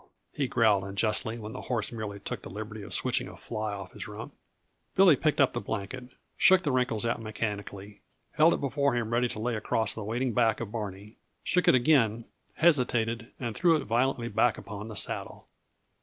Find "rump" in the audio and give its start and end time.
4.07-4.33